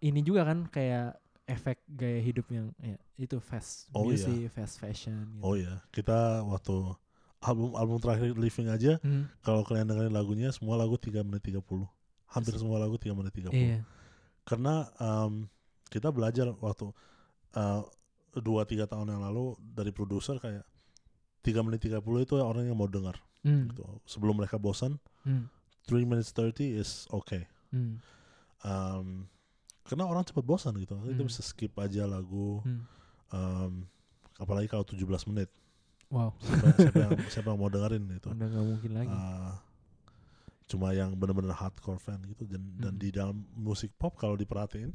[0.00, 4.16] ini juga kan kayak efek gaya hidup yang ya, itu fast Oh, iya.
[4.16, 5.42] music, fast fashion gitu.
[5.44, 6.94] oh ya kita waktu
[7.42, 11.60] album album terakhir Living aja Hmm, kalau kalian dengerin lagunya semua lagu 3 menit 30
[12.30, 13.82] hampir semua lagu 3 menit 30 iya.
[14.46, 15.46] karena um,
[15.90, 16.90] kita belajar waktu
[17.58, 17.82] uh,
[18.38, 20.62] dua tiga tahun yang lalu dari produser kayak
[21.42, 23.80] 3 menit 30 itu orang yang mau dengar Hmm, gitu.
[24.04, 27.96] sebelum mereka bosan 3 minutes 30 is okay hmm,
[28.60, 29.24] um,
[29.88, 31.28] karena orang cepat bosan gitu kita Hmm.
[31.32, 32.82] bisa skip aja lagu hmm.
[33.32, 33.72] um,
[34.36, 35.48] apalagi kalau 17 menit
[36.10, 39.14] Wow, siapa, siapa yang siapa yang mau dengerin itu udah nggak mungkin lagi.
[39.14, 39.54] Uh,
[40.70, 42.46] cuma yang benar-benar hardcore fan gitu.
[42.46, 43.02] Dan dan Hmm.
[43.02, 44.94] di dalam musik pop kalau diperhatiin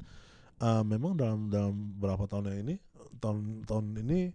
[0.58, 2.76] uh, memang dalam dalam beberapa tahun yang ini
[3.18, 4.32] tahun tahun ini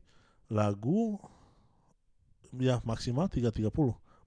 [0.50, 1.16] lagu
[2.52, 3.70] ya maksimal 330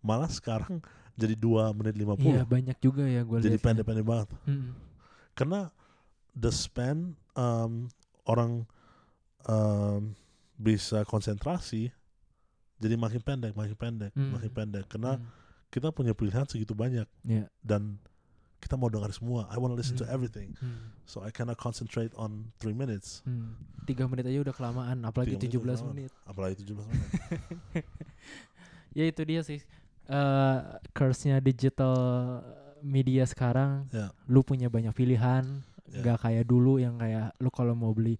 [0.02, 0.80] malah sekarang
[1.14, 3.64] jadi 2 menit 50 Iya banyak juga ya gue jadi lihat.
[3.64, 4.30] pendek-pendek banget.
[4.44, 4.74] Hmm,
[5.34, 5.70] karena
[6.34, 7.86] the span um,
[8.24, 8.66] orang
[9.44, 10.18] um,
[10.56, 11.92] bisa konsentrasi
[12.76, 14.34] jadi makin pendek makin pendek Hmm.
[14.34, 14.86] makin pendek.
[14.88, 15.28] Karena hmm,
[15.74, 17.50] kita punya pilihan segitu banyak Iya.
[17.60, 17.98] dan
[18.62, 19.50] kita mau dengar semua.
[19.50, 20.14] I want to listen to Hmm.
[20.14, 23.26] everything, hmm, so I cannot concentrate on three minutes.
[23.26, 23.58] hmm.
[23.84, 25.90] Tiga menit aja udah kelamaan, apalagi Tiga menit 17 udah kelamaan.
[25.98, 26.12] menit.
[26.24, 27.10] Apalagi 17 menit.
[28.94, 29.60] Ya itu dia sih.
[30.04, 30.58] eh
[30.92, 31.96] curse-nya digital
[32.80, 33.88] media sekarang.
[33.90, 34.12] Ya.
[34.28, 36.00] Lu punya banyak pilihan, Ya.
[36.04, 38.20] nggak kayak dulu yang kayak lu kalau mau beli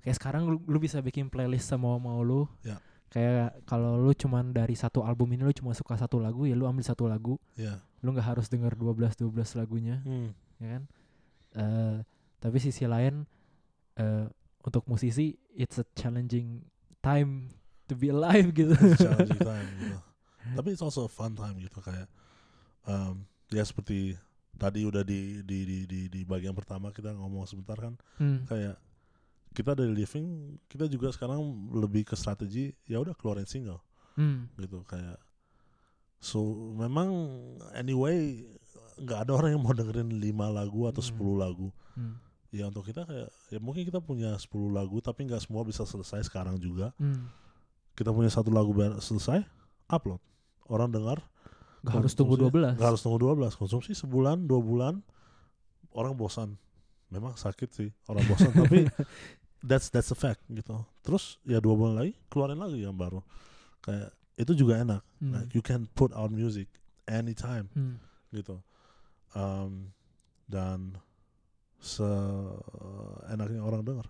[0.00, 2.46] kayak sekarang lu, lu bisa bikin playlist sama mau lu.
[2.62, 2.78] Ya.
[3.14, 6.66] Kayak kalau lu cuman dari satu album ini lu cuma suka satu lagu ya lu
[6.66, 7.38] ambil satu lagu.
[7.54, 7.78] Ya.
[8.02, 10.34] Lu nggak harus denger 12 12 lagunya Hmm.
[10.58, 10.82] ya kan?
[11.54, 11.96] Eh,
[12.42, 13.22] tapi sisi lain
[13.94, 14.26] eh,
[14.60, 16.66] untuk musisi it's a challenging
[16.98, 17.54] time
[17.86, 18.74] to be alive gitu.
[18.98, 19.98] Challenging time gitu.
[20.58, 22.10] Tapi it's also a fun time gitu kayak
[22.84, 24.18] um, ya seperti
[24.54, 28.74] tadi udah di di di di, di bagian pertama kita ngomong sebentar kan Hmm, kayak
[29.54, 31.38] kita dari living kita juga sekarang
[31.70, 33.78] lebih ke strategi ya udah keluarin single.
[34.14, 35.18] Hmm, gitu kayak
[36.18, 36.38] so
[36.74, 37.10] memang
[37.72, 38.42] anyway
[38.94, 41.10] nggak ada orang yang mau dengerin lima lagu atau Hmm.
[41.14, 41.68] 10 lagu.
[41.94, 42.14] Hmm,
[42.50, 46.26] ya untuk kita kayak ya mungkin kita punya 10 lagu tapi nggak semua bisa selesai
[46.26, 46.90] sekarang juga.
[46.98, 47.30] Hmm.
[47.94, 49.46] kita punya satu lagu selesai
[49.86, 50.18] upload.
[50.66, 51.22] Orang dengar.
[51.86, 54.94] Nggak harus tunggu 12 nggak harus tunggu 12 konsumsi sebulan dua bulan
[55.94, 56.58] orang bosan.
[57.12, 58.88] Memang sakit sih orang bosan tapi
[59.64, 60.76] that's that's a fact gitu.
[61.00, 63.24] Terus ya dua bulan lagi keluarin lagi yang baru.
[63.80, 65.02] Kayak itu juga enak.
[65.24, 66.68] Hmm, like you can put out music
[67.08, 67.96] anytime hmm.
[68.36, 68.60] gitu.
[69.32, 69.96] Um,
[70.44, 71.00] dan
[71.80, 74.06] seenaknya orang dengar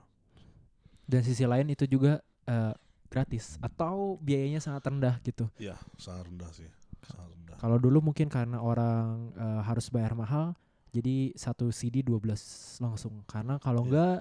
[1.05, 2.75] dan sisi lain itu juga eh,
[3.13, 5.47] gratis atau biayanya sangat rendah gitu.
[5.61, 6.69] Ya sangat rendah sih.
[7.05, 7.57] Sangat rendah.
[7.61, 10.57] Kalau dulu mungkin karena orang eh, harus bayar mahal,
[10.91, 13.23] jadi satu CD 12 langsung.
[13.29, 13.89] Karena kalau Iya.
[13.89, 14.19] enggak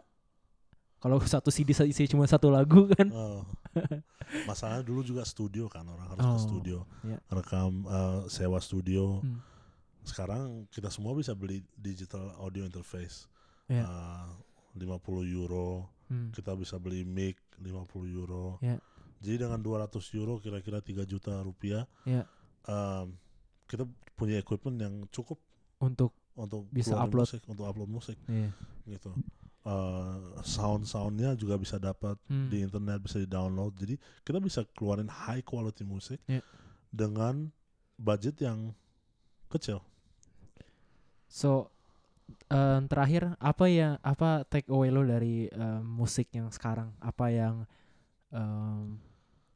[1.03, 3.11] kalau satu CD isi cuma satu lagu kan.
[3.11, 3.43] Oh.
[4.47, 7.19] masalahnya dulu juga studio kan orang harus ke Oh, studio iya.
[7.27, 9.43] rekam eh, sewa studio Hmm.
[10.01, 13.27] sekarang kita semua bisa beli digital audio interface
[13.67, 13.83] Iya.
[13.83, 14.29] Eh,
[14.75, 16.31] 50 euro Hmm.
[16.31, 18.79] kita bisa beli mic 50 euro Iya.
[19.19, 22.23] jadi dengan 200 euro kira-kira 3 juta rupiah Iya.
[22.63, 23.13] em,
[23.65, 25.37] kita punya equipment yang cukup
[25.77, 27.27] Untuk untuk Bisa upload.
[27.27, 28.49] musik untuk upload musik iya.
[28.87, 29.11] gitu
[30.43, 32.51] sound soundnya juga bisa dapat Hmm.
[32.51, 36.43] di internet bisa di download jadi kita bisa keluarin high quality musik Iya.
[36.91, 37.47] dengan
[37.95, 38.75] budget yang
[39.47, 39.79] kecil
[41.27, 41.71] So
[42.49, 46.93] eh, terakhir apa ya apa take away lo dari eh, musik yang sekarang?
[47.01, 47.65] Apa yang
[48.29, 49.01] em,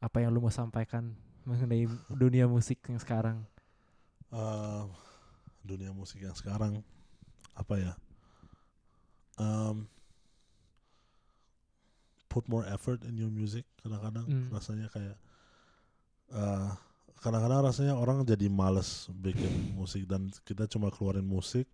[0.02, 1.14] apa yang lu mau sampaikan
[1.46, 3.46] mengenai dunia musik yang sekarang?
[4.34, 4.84] Eh,
[5.62, 6.82] dunia musik yang sekarang
[7.54, 7.94] apa ya
[9.38, 9.86] Em,
[12.28, 14.48] put more effort in your music kadang-kadang Hmm.
[14.52, 15.18] rasanya kayak
[16.30, 16.70] eh,
[17.18, 21.66] kadang-kadang rasanya orang jadi males bikin musik dan kita cuma keluarin musik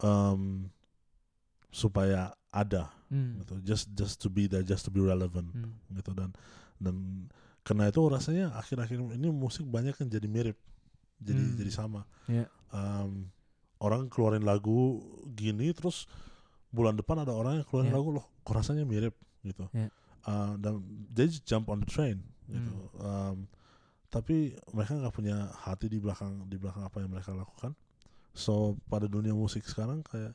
[0.00, 0.72] em,
[1.70, 3.38] supaya ada Hmm.
[3.42, 5.74] gitu just just to be there just to be relevant Hmm.
[5.92, 6.30] gitu dan
[6.78, 7.26] dan
[7.60, 10.58] karena itu rasanya akhir-akhir ini musik banyak yang jadi mirip
[11.20, 11.56] jadi Hmm.
[11.58, 12.48] jadi sama Iya.
[12.72, 13.28] Em,
[13.78, 16.06] orang keluarin lagu gini terus
[16.70, 17.98] bulan depan ada orang yang keluarin Iya.
[17.98, 19.88] lagu loh kok rasanya mirip gitu Iya.
[20.20, 23.00] Eh, dan they just jump on the train gitu Hmm.
[23.00, 23.36] Em,
[24.10, 27.72] tapi mereka nggak punya hati di belakang di belakang apa yang mereka lakukan
[28.34, 30.34] so pada dunia musik sekarang kayak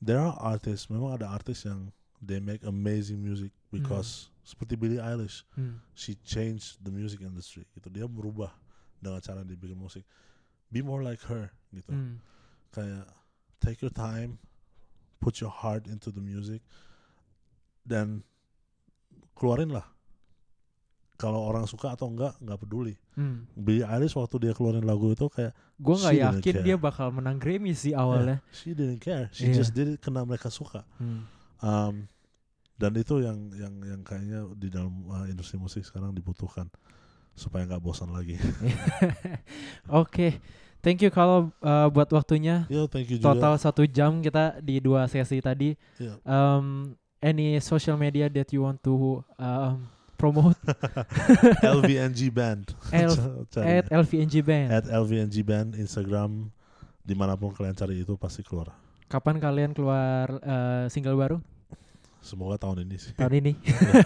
[0.00, 5.44] there are artists memang ada artis yang they make amazing music because seperti Billie Eilish
[5.54, 5.84] Hmm.
[5.92, 8.50] she changed the music industry gitu dia berubah
[8.98, 10.02] dengan cara dia bikin musik
[10.72, 12.16] be more like her gitu Hmm.
[12.72, 13.06] kayak
[13.60, 14.40] take your time
[15.20, 16.64] put your heart into the music
[17.86, 18.20] dan
[19.32, 19.86] keluarin lah
[21.16, 23.48] kalau orang suka atau enggak nggak peduli Hmm.
[23.56, 27.72] Billie Eilish waktu dia keluarin lagu itu kayak Gue nggak yakin dia bakal menang Grammy
[27.72, 28.44] sih awalnya.
[28.52, 29.56] she didn't care she Iya.
[29.56, 31.24] just did it karena mereka suka Hmm.
[31.56, 31.94] Um,
[32.76, 36.68] dan itu yang yang yang kayaknya di dalam uh, industri musik sekarang dibutuhkan
[37.32, 38.36] supaya nggak bosan lagi.
[39.92, 40.40] Oke,
[40.80, 42.68] thank you kalau uh, buat waktunya.
[42.68, 43.32] Yo, thank you juga.
[43.32, 45.72] Total satu jam kita di dua sesi tadi.
[45.96, 46.20] Iya.
[46.22, 50.56] Um, any social media that you want to um, promote
[51.76, 52.72] LVNG Band.
[52.92, 54.68] L- at LVNG Band.
[54.72, 56.50] At LVNG Band Instagram
[57.00, 58.74] di mana pun kalian cari itu pasti keluar.
[59.06, 61.38] Kapan kalian keluar uh, single baru?
[62.18, 63.14] Semoga tahun ini sih.
[63.14, 63.54] Tahun ini.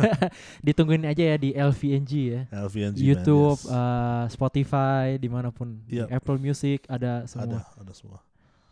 [0.67, 2.43] Ditungguin aja ya di LVNG ya.
[2.53, 3.73] LVNG YouTube, Band.
[3.73, 3.81] yes.
[3.81, 5.81] uh, Spotify, di mana pun.
[5.89, 6.13] Di Iya.
[6.13, 7.61] Apple Music ada ada semua.
[7.81, 8.19] ada semua.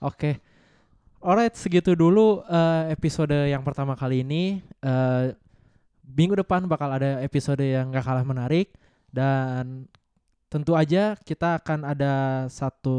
[0.05, 0.37] Oke.
[1.19, 4.62] Alright, segitu dulu uh, episode yang pertama kali ini.
[4.79, 5.35] Uh,
[6.07, 8.71] minggu depan bakal ada episode yang gak kalah menarik
[9.11, 9.91] dan
[10.47, 12.99] tentu aja kita akan ada satu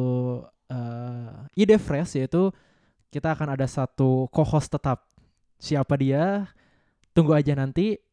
[0.67, 2.51] uh, ide fresh yaitu
[3.07, 5.07] kita akan ada satu co-host tetap.
[5.55, 6.51] Siapa dia?
[7.15, 8.03] Tunggu aja nanti.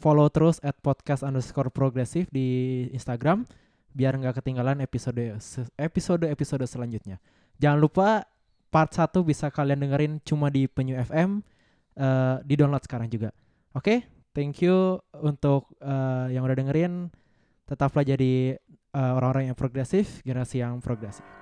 [0.00, 3.44] Follow terus at podcast underscore progresif di Instagram
[3.92, 5.36] biar nggak ketinggalan episode
[5.76, 7.20] episode episode selanjutnya.
[7.60, 8.24] Jangan lupa
[8.70, 11.42] part 1 bisa kalian dengerin cuma di Penyu FM.
[12.00, 13.34] eh, di download sekarang juga.
[13.76, 17.10] Oke, thank you untuk eh, yang udah dengerin
[17.66, 18.56] tetaplah jadi
[18.94, 21.39] eh, orang-orang yang progresif generasi yang progresif